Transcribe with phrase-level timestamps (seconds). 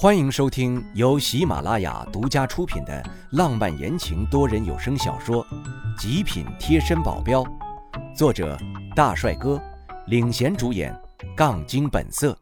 [0.00, 5.44] 欢迎收听由喜马拉雅独家出品的浪漫言情多人有声小说
[6.00, 7.42] 《极品贴身保镖》，
[8.16, 8.56] 作者
[8.94, 9.60] 大帅哥
[10.06, 10.96] 领衔主演，
[11.36, 12.38] 杠精本色。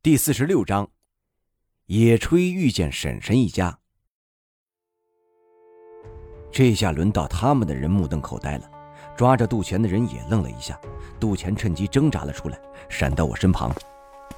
[0.00, 0.88] 第四十六章，
[1.86, 3.80] 野炊遇见婶婶一家。
[6.52, 8.70] 这下轮到他们的人目瞪口呆了，
[9.18, 10.78] 抓着杜钱的人也愣了一下。
[11.18, 12.58] 杜钱趁机挣扎了出来，
[12.88, 13.74] 闪到我身旁。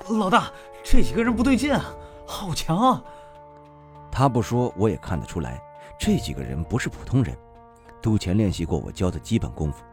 [0.08, 0.50] 老大，
[0.82, 1.84] 这几个人不对劲啊，
[2.26, 3.04] 好强啊！
[4.10, 5.62] 他不说，我也看得出来，
[5.98, 7.36] 这几个人不是普通人。
[8.00, 9.84] 杜钱练习过我教的基本功夫，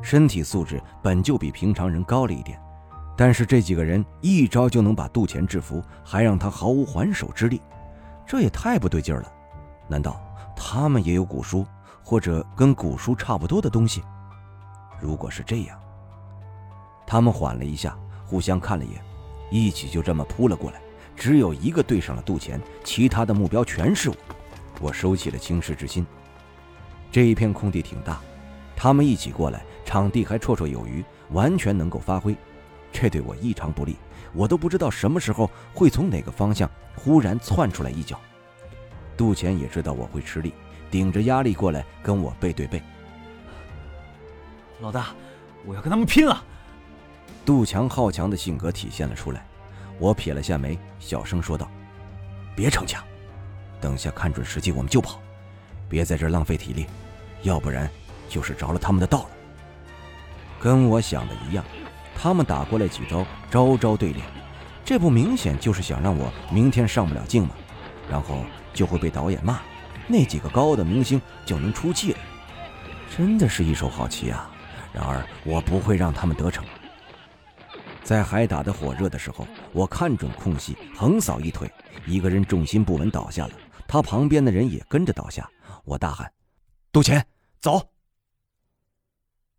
[0.00, 2.56] 身体素质本就比平常人高了一点。
[3.16, 7.60] 但是这几个人一招就能把杜钱制服，还让他毫无还手之力，
[8.24, 9.32] 这也太不对劲了。
[9.88, 10.20] 难道
[10.54, 11.66] 他们也有古书，
[12.04, 14.04] 或者跟古书差不多的东西？
[15.00, 15.80] 如果是这样，
[17.06, 19.02] 他们缓了一下，互相看了一眼，
[19.50, 20.80] 一起就这么扑了过来。
[21.14, 24.16] 只有一个对上了杜钱，其他的目标全是我。
[24.80, 26.06] 我收起了轻视之心。
[27.10, 28.20] 这一片空地挺大，
[28.76, 32.36] 他们一起过来，场地还绰绰有余，完全能够发挥。
[32.92, 33.96] 这对我异常不利，
[34.34, 38.20] 我都不知道什么时候会从哪个方向忽然窜出来一脚。
[39.16, 40.52] 杜钱也知道我会吃力，
[40.90, 42.82] 顶着压力过来跟我背对背。
[44.80, 45.08] 老大，
[45.64, 46.44] 我要跟他们拼了！
[47.44, 49.46] 杜强好强的性格体现了出来，
[49.98, 51.70] 我撇了下眉，小声说道
[52.54, 53.02] ：“别逞强，
[53.80, 55.20] 等下看准时机我们就跑，
[55.88, 56.86] 别在这浪费体力，
[57.42, 57.88] 要不然
[58.28, 59.30] 就是着了他们的道了。”
[60.60, 61.64] 跟我想的一样，
[62.14, 64.26] 他们打过来几招，招招对练，
[64.84, 67.54] 这不明显就是想让我明天上不了镜吗？
[68.10, 69.60] 然后就会被导演骂，
[70.06, 72.18] 那几个高傲的明星就能出气了，
[73.16, 74.50] 真的是一手好棋啊！
[74.96, 76.64] 然而我不会让他们得逞。
[78.02, 81.70] 在还打得火热的时候，我看准空隙，横扫一腿，
[82.06, 83.52] 一个人重心不稳倒下了，
[83.86, 85.46] 他旁边的人也跟着倒下。
[85.84, 86.32] 我大喊
[86.90, 87.24] ：“杜钱，
[87.60, 87.90] 走！”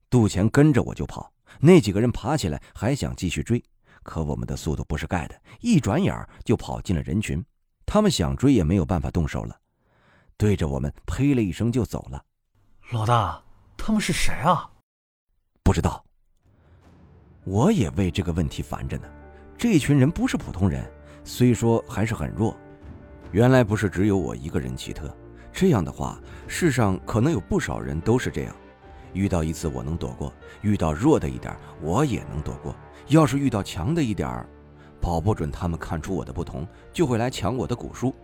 [0.10, 3.64] 杜钱跟着我就跑，那几个人爬起来还想继续追，
[4.02, 7.46] 可我们的速度不是盖的，一转眼就跑进了人群，
[7.86, 9.56] 他们想追也没有办法动手了，
[10.36, 12.24] 对着我们呸了一声就走了。
[12.92, 13.44] 老大，
[13.78, 14.72] 他们是谁啊？
[15.68, 16.02] 不知道。
[17.44, 19.04] 我也为这个问题烦着呢。
[19.58, 20.90] 这群人不是普通人，
[21.26, 22.56] 虽说还是很弱。
[23.34, 25.14] 原来不是只有我一个人奇特。
[25.52, 28.56] 这样的话，世上可能有不少人都是这样。
[29.12, 32.74] 遇到一次我能躲过，遇到弱的一点我也能躲过。
[33.08, 34.48] 要是遇到强的一点
[35.02, 38.16] 保不准他们看出我的不同，就会来抢我的古书。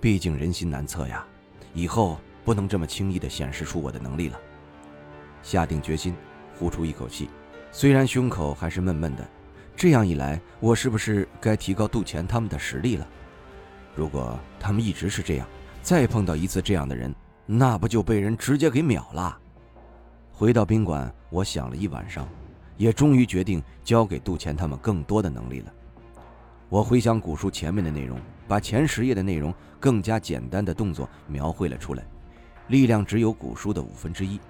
[0.00, 1.26] 毕竟人心难测呀，
[1.74, 4.38] 以后不能这么轻易的显示出我的能力了。
[5.42, 6.14] 下定决心，
[6.58, 7.30] 呼出一口气。
[7.70, 9.28] 虽然胸口还是闷闷的，
[9.76, 13.06] 这样一来，我是不是该提高杜钱他们的实力了？
[13.94, 15.46] 如果他们一直是这样，
[15.82, 17.14] 再碰到一次这样的人，
[17.46, 19.38] 那不就被人直接给秒了？
[20.32, 22.26] 回到宾馆，我想了一晚上，
[22.76, 25.72] 也终于决定交给杜钱他们更多的能力了。
[26.68, 32.02] 我回想古书前面的内容，把前十页的内容更加简单的动作描绘了出来，
[32.68, 34.40] 力量只有古书的五分之一，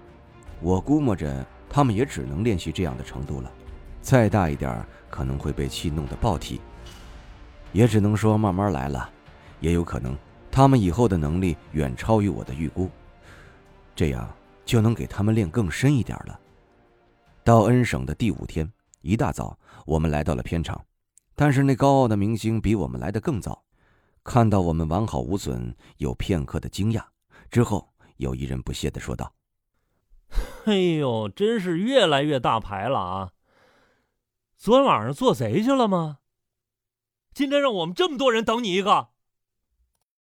[0.61, 1.45] 我估摸着。
[1.71, 3.53] 他们也只能练习这样的程度了，
[4.01, 6.61] 再大一点可能会被气弄得爆体，
[7.73, 9.11] 也只能说慢慢来了。
[9.61, 10.17] 也有可能
[10.51, 12.89] 他们以后的能力远超于我的预估，
[13.95, 14.28] 这样
[14.65, 16.39] 就能给他们练更深一点了。
[17.43, 18.71] 到恩省的第五天
[19.01, 20.81] 一大早，我们来到了片场，
[21.34, 23.65] 但是那高傲的明星比我们来的更早，
[24.23, 27.03] 看到我们完好无损，有片刻的惊讶，
[27.51, 29.33] 之后有一人不屑地说道。
[30.66, 33.33] 哎呦，真是越来越大牌了啊！
[34.56, 36.19] 昨天晚上做贼去了吗？
[37.33, 39.09] 今天让我们这么多人等你一个。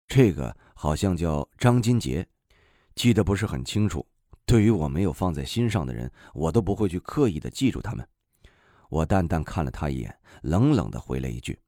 [0.06, 2.28] 这个好像叫张金杰，
[2.94, 4.06] 记得不是很清楚。
[4.44, 8.06] 对于我没有放在心上的人，我都不会去刻意的记住他们。
[8.88, 11.58] 我淡淡看了他一眼，冷冷的回了一句：“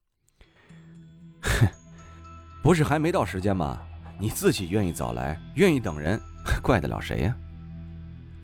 [1.40, 1.66] 哼，
[2.62, 3.80] 不是还没到时间吗？
[4.18, 6.20] 你自己愿意早来，愿意等人，
[6.62, 7.36] 怪得了谁呀？”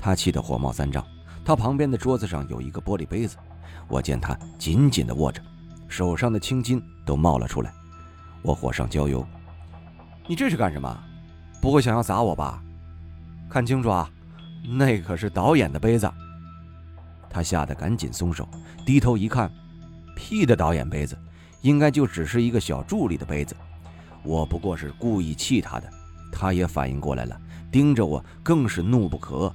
[0.00, 1.05] 他气得火冒三丈，
[1.44, 3.37] 他旁边的桌子上有一个玻璃杯子，
[3.87, 5.43] 我见他紧紧地握着，
[5.88, 7.70] 手上的青筋都冒了出来。
[8.41, 9.25] 我火上浇油
[10.26, 10.99] ：“你这是干什么？
[11.61, 12.62] 不会想要砸我吧？
[13.50, 14.11] 看清楚啊，
[14.67, 16.11] 那可是导演的杯子。”
[17.29, 18.49] 他吓得赶紧松手，
[18.87, 19.53] 低头一看，
[20.17, 21.17] 屁的导演杯子，
[21.61, 23.55] 应该就只是一个小助理的杯子。
[24.23, 25.91] 我不过是故意气他的，
[26.32, 27.38] 他也反应过来了，
[27.70, 29.53] 盯着我更是怒不可遏。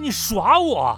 [0.00, 0.96] 你耍我！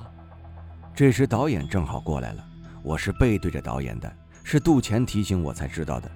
[0.94, 2.44] 这时导演正好过来了，
[2.82, 4.12] 我是背对着导演的，
[4.44, 6.10] 是杜钱提醒我才知道的。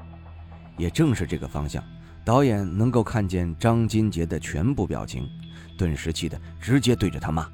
[0.76, 1.82] 也正是这个方向，
[2.26, 5.26] 导演能够看见张金杰的全部表情，
[5.78, 7.48] 顿时气得直接对着他骂：“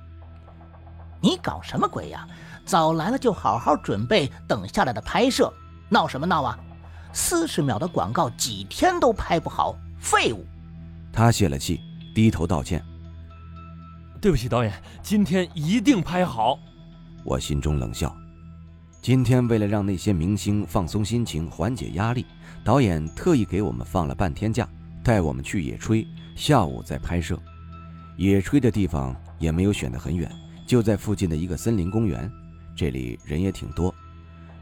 [1.23, 2.27] 你搞什么鬼呀？
[2.65, 5.53] 早来了就好好准备等下来的拍摄，
[5.89, 6.59] 闹什么闹啊？
[7.13, 10.45] 四十秒的广告几天都拍不好，废物！”
[11.13, 11.81] 他泄了气，
[12.17, 12.85] 低头道歉
[14.21, 14.73] ：“对不起，导演，
[15.03, 16.59] 今天一定拍好。”
[17.25, 18.15] 我心中冷笑。
[19.01, 22.27] 今天为了让那些明星放松心情、缓解压力，
[22.63, 24.69] 导演特意给我们放了半天假，
[25.03, 26.07] 带我们去野炊，
[26.37, 27.41] 下午再拍摄。
[28.19, 30.31] 野炊的地方也没有选得很远，
[30.67, 32.31] 就在附近的一个森林公园。
[32.77, 33.95] 这里人也挺多，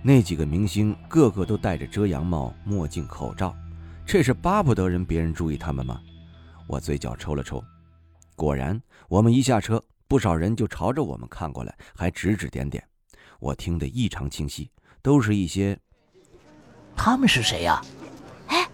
[0.02, 3.52] 那几个明星个个都戴着遮阳帽、墨镜、口罩，
[4.06, 6.00] 这是巴不得人别人注意他们吗？
[6.68, 7.62] 我嘴角抽了抽。
[8.38, 12.82] 果然，我们一下车，不少人就朝着我们看过来，还指指点点。
[13.40, 14.70] 我听得异常清晰，
[15.02, 15.76] 都是一些。
[16.96, 17.82] 他们是谁呀？
[18.46, 18.64] 哎，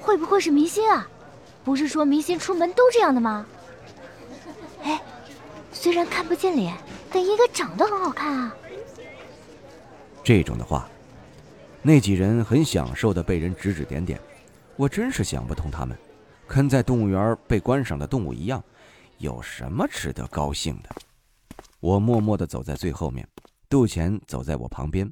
[0.00, 1.06] 会不会是明星啊？
[1.62, 3.46] 不是说明星出门都这样的吗？
[4.82, 4.98] 哎，
[5.72, 6.74] 虽然看不见脸，
[7.12, 8.56] 但应该长得很好看啊。
[10.24, 10.88] 这种的话，
[11.82, 14.18] 那几人很享受的被人指指点点，
[14.76, 15.94] 我真是想不通他们，
[16.46, 18.62] 跟在动物园被观赏的动物一样，
[19.22, 20.90] 有什么值得高兴的？
[21.78, 23.26] 我默默的走在最后面。
[23.68, 25.08] 杜钱走在我旁边，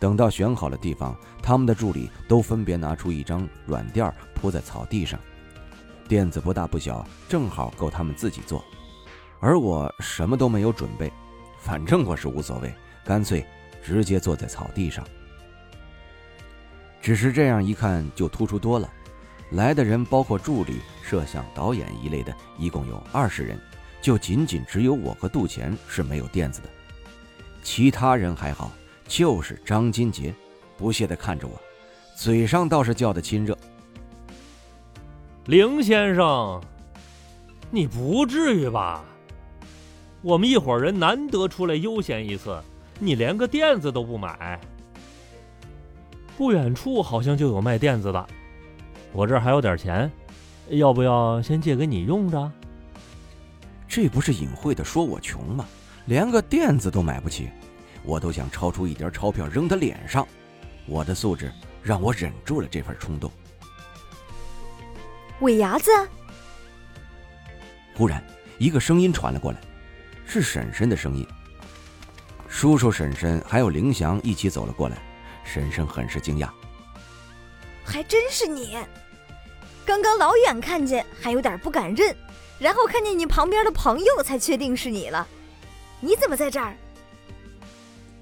[0.00, 5.18] 等到选好了地方，他们的助理都分别拿出一张软垫铺在草地上，
[6.08, 8.64] 垫子不大不小，正好够他们自己坐。
[9.38, 11.10] 而我什么都没有准备，
[11.60, 12.74] 反正我是无所谓，
[13.04, 13.46] 干脆
[13.80, 15.06] 直接坐在草地上。
[17.00, 18.92] 只是这样一看就突出多了，
[19.50, 23.58] 来的人包括助理、摄像、导演一类的，一共有二十人，
[24.00, 26.68] 就仅仅只有我和杜钱是没有垫子的。
[27.62, 28.70] 其他人还好，
[29.06, 30.32] 就是张金杰，
[30.78, 31.60] 不屑地看着我，
[32.16, 33.58] 嘴上倒是叫的亲热。
[35.46, 36.62] 林先生，
[37.70, 39.04] 你不至于吧？
[40.22, 42.56] 我们一伙人难得出来悠闲一次，
[42.98, 44.60] 你连个垫子都不买？
[46.36, 48.28] 不远处好像就有卖垫子的，
[49.12, 50.10] 我这儿还有点钱，
[50.68, 52.50] 要不要先借给你用着？
[53.88, 55.66] 这不是隐晦的说我穷吗？
[56.06, 57.50] 连个垫子都买不起，
[58.04, 60.26] 我都想抄出一叠钞票扔他脸上。
[60.86, 61.52] 我的素质
[61.82, 63.30] 让我忍住了这份冲动。
[65.40, 65.90] 尾牙子。
[67.94, 68.22] 忽然，
[68.58, 69.60] 一个声音传了过来，
[70.24, 71.26] 是婶婶的声音。
[72.48, 74.96] 叔叔、婶婶还有凌翔一起走了过来。
[75.44, 76.48] 婶婶很是惊讶
[77.90, 78.78] ：“还真是你！
[79.84, 82.14] 刚刚老远看见还有点不敢认，
[82.60, 85.26] 然后看见你旁边的朋友才确定是你了。”
[85.98, 86.74] 你怎么在这儿？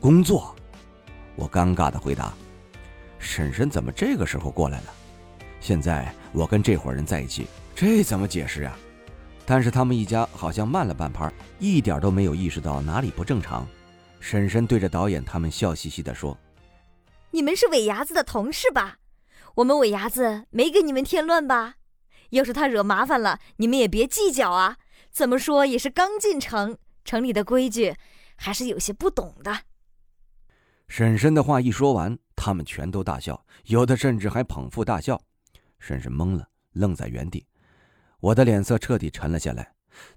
[0.00, 0.56] 工作，
[1.36, 2.32] 我尴尬的回答。
[3.18, 4.86] 婶婶怎么这个时候过来了？
[5.60, 8.76] 现在我跟这伙人在一起，这怎么解释啊？
[9.44, 13.66] 但是他们一家好像慢了半拍，一点都没有意识到哪里不正常。
[14.18, 16.36] 婶婶对着导演他们笑嘻嘻地说
[17.30, 18.96] ：“你们是尾牙子的同事吧？
[19.56, 21.76] 我们尾牙子没给你们添乱吧？
[22.30, 24.76] 要是他惹麻烦了，你们也别计较啊。
[25.10, 27.96] 怎么说也是刚进城。”城里的规矩，
[28.36, 29.62] 还是有些不懂的。
[30.88, 35.18] 婶婶的话一说完，他们全都大笑，有的甚至还捧腹大笑。
[35.78, 37.46] 婶婶懵了，愣在原地。
[38.20, 39.72] 我的脸色彻底沉了下来。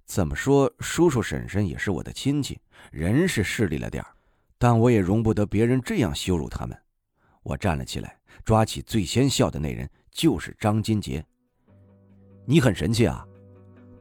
[0.05, 2.59] 怎么说，叔叔婶婶也是我的亲戚，
[2.91, 4.13] 人是势利了点儿，
[4.57, 6.77] 但我也容不得别人这样羞辱他们。
[7.43, 11.23] 我站了起来，抓起最先笑的那人，就是张金杰。
[12.45, 13.25] 你很神气啊！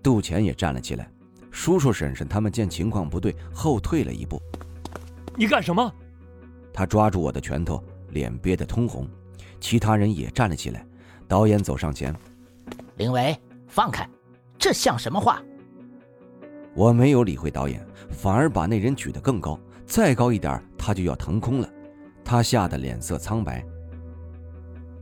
[0.03, 1.11] 杜钱也站了起来。
[1.51, 4.41] 叔叔婶婶他们见情况不对，后退了一步。
[5.37, 5.93] 你干什么？
[6.73, 9.09] 他抓住我的拳头，脸憋得通红。
[9.61, 10.87] 其他人也站了起来。
[11.29, 12.15] 导演走上前
[12.97, 14.09] ：“林伟，放开！
[14.59, 15.43] 这像什么话？”
[16.75, 21.69] 我没有理会导演，反而把那人举得更高，再高一点他就要腾空了。
[22.25, 23.65] 他吓得脸色苍白。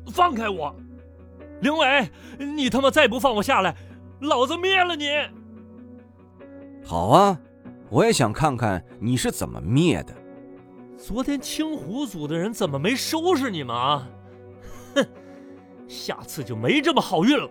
[0.09, 0.75] 放开我！
[1.61, 3.77] 林伟，你他妈再不放我下来，
[4.21, 5.07] 老子灭了你！
[6.85, 7.39] 好啊，
[7.91, 10.15] 我也想看看你是怎么灭的。
[10.97, 14.09] 昨天青湖组的人怎么没收拾你们啊？
[14.95, 15.07] 哼，
[15.87, 17.49] 下次就没这么好运了。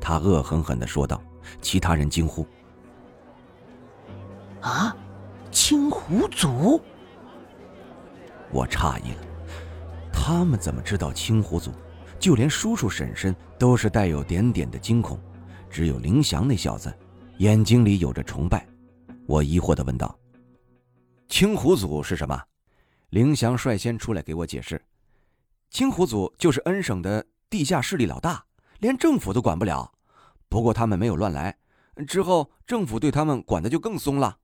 [0.00, 1.20] 他恶狠狠的说道。
[1.60, 2.46] 其他人惊呼
[4.62, 4.96] ：“啊，
[5.50, 6.80] 青湖组！”
[8.50, 9.18] 我诧异了，
[10.26, 11.70] 他们怎么知道青湖组？
[12.18, 15.20] 就连叔叔婶婶都是带有点点的惊恐，
[15.68, 16.90] 只有林祥那小子。
[17.40, 18.66] 眼睛里有着崇拜，
[19.26, 20.18] 我疑惑的问道
[21.28, 22.42] ：“青湖组是什么？”
[23.12, 24.82] 林翔率先出来给我解释：
[25.68, 28.42] 青湖组就是恩省的地下势力老大，
[28.78, 29.92] 连政府都管不了。
[30.48, 31.54] 不过他们没有乱来，
[32.06, 34.38] 之后政府对他们管的就更松了。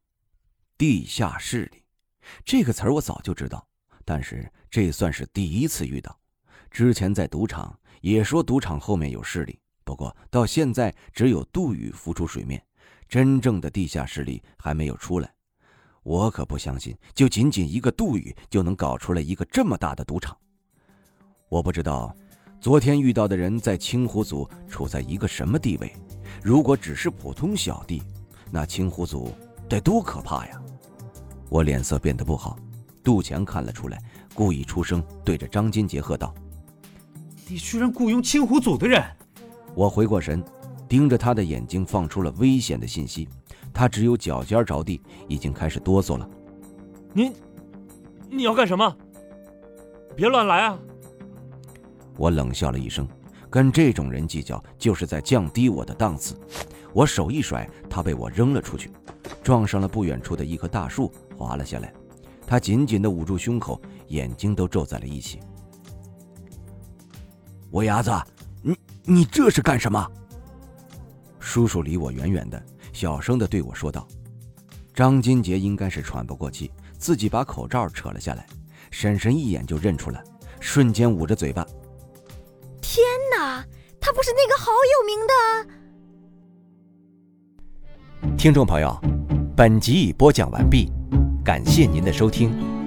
[0.77, 1.83] 地下势力
[2.45, 3.67] 这个词儿我早就知道，
[4.05, 6.17] 但是这算是第一次遇到。
[6.71, 12.63] 之前在赌场也说赌场后面有势力，不过到现在只有杜宇浮出水面，
[13.09, 15.31] 真正的地下势力还没有出来。
[16.03, 20.37] 我可不相信，就仅仅一个杜宇就能搞出来一个这么大的赌场。
[21.49, 22.15] 我不知道，
[22.61, 25.93] 昨天遇到的人在青湖组处在一个什么地位。
[26.43, 28.03] 如果只是普通小弟，
[28.51, 29.35] 那青湖组
[29.69, 30.63] 得多可怕呀！
[31.49, 32.57] 我脸色变得不好。
[33.03, 34.03] 杜强看了出来，
[34.35, 36.35] 故意出声对着张金杰喝道
[37.49, 39.03] ：“你居然雇佣青湖组的人！”
[39.75, 40.43] 我回过神，
[40.89, 43.29] 盯着他的眼睛，放出了危险的信息。
[43.73, 46.29] 他只有脚尖着地，已经开始哆嗦了。
[47.13, 47.33] 你，
[48.29, 48.97] 你要干什么？
[50.17, 50.79] 别乱来啊！
[52.17, 53.07] 我冷笑了一声，
[53.49, 56.37] 跟这种人计较就是在降低我的档次。
[56.93, 58.91] 我手一甩，他被我扔了出去，
[59.43, 61.93] 撞上了不远处的一棵大树，滑了下来。
[62.45, 65.41] 他紧紧地捂住胸口，眼睛都皱在了一起。
[67.71, 68.11] 我伢子，
[68.63, 70.07] 你你这是干什么？
[71.39, 72.63] 叔叔离我远远的。
[72.93, 74.07] 小声的对我说道
[74.93, 78.45] ：“张金杰应该是喘不过气，自己把口罩扯了下来。
[78.91, 80.23] 婶婶一眼就认出来，
[80.59, 81.65] 瞬间捂着嘴巴。
[82.83, 83.65] 天哪，
[84.01, 85.33] 他不是那个好有名的！”
[88.37, 89.01] 听众朋友，
[89.57, 90.91] 本集已播讲完毕，
[91.45, 92.80] 感谢您的收听。